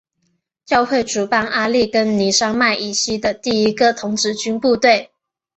[0.65, 5.11] 教会主办阿利根尼山脉以西的第一个童子军部队。